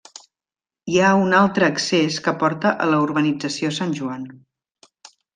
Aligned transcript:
Hi 0.91 0.95
ha 0.99 1.09
un 1.25 1.35
altre 1.39 1.67
accés 1.73 2.17
que 2.27 2.33
porta 2.43 2.71
a 2.85 2.87
la 2.93 3.01
urbanització 3.05 3.69
Sant 3.81 3.93
Joan. 3.99 4.25